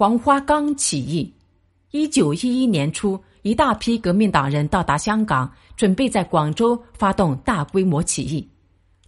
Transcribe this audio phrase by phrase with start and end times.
[0.00, 1.30] 黄花岗起义。
[1.90, 8.48] 一九一一年初，一大批革命党人到达香港，准备在广州发动大规模起义。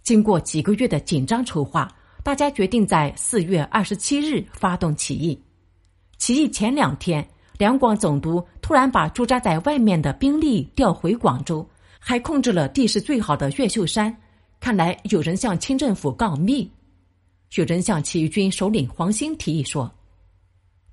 [0.03, 5.35] 经过几个月的紧张筹划，大家决定在四月二十七日发动起义。
[6.19, 11.67] 起义前两天，两广总督突然把驻扎在外面的兵力调回广州，
[11.97, 14.15] 还控制了地势最好的越秀山。
[14.59, 16.69] 看来有人向清政府告密。
[17.55, 19.91] 有人向起义军首领黄兴提议说。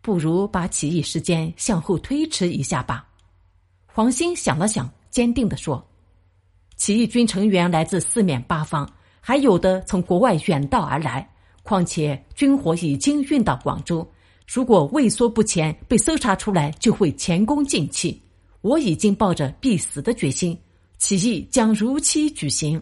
[0.02, 3.06] 不如把起义时间向后推迟一下吧。
[3.86, 5.84] 黄兴想了想，坚定地说
[6.76, 8.88] ：“起义军成员来自四面八方，
[9.20, 11.28] 还有的从国外远道而来。
[11.62, 14.08] 况且军火已经运到广州，
[14.46, 18.20] 如果畏缩不前，被搜查出来，就会前功尽弃。
[18.62, 20.58] 我已经抱着必死的决心，
[20.98, 22.80] 起义将如期举行。”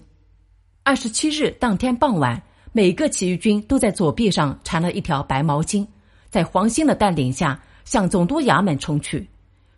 [0.85, 2.41] 二十七日当天傍晚，
[2.73, 5.87] 每个起义军都在左臂上缠了一条白毛巾。
[6.31, 9.29] 在黄兴的带领下，向总督衙门冲去。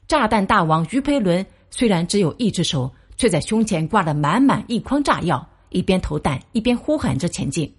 [0.09, 7.73] 炸弹大王于培伦虽然只有一只手，却在胸前挂了满满一筐炸药，一边投弹一边呼喊着前进。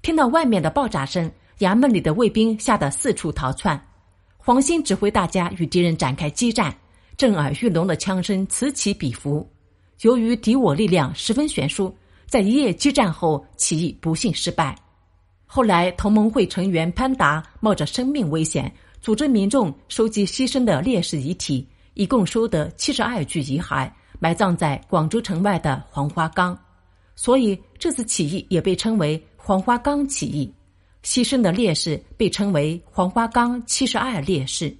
[0.00, 3.80] 听到外面的爆炸声，衙门里的卫兵吓得四处逃窜。
[4.36, 6.74] 黄兴指挥大家与敌人展开激战，
[7.16, 9.46] 震耳欲聋的枪声此起彼伏。
[10.00, 11.94] 由于敌我力量十分悬殊，
[12.26, 14.76] 在一夜激战后，起义不幸失败。
[15.54, 18.68] 后来，同盟会成员潘达冒着生命危险，
[19.00, 23.88] 组织民众收集牺牲的烈士遗体，一共收得七十二具遗骸，
[24.18, 26.58] 埋葬在广州城外的黄花岗。
[27.14, 30.52] 所以，这次起义也被称为黄花岗起义。
[31.04, 34.76] 牺牲的烈士被称为黄花岗七十二烈士。